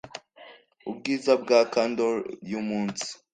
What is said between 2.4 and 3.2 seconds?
yumunsi